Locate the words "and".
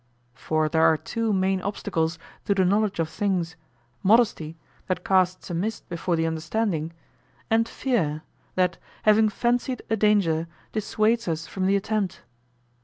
7.51-7.69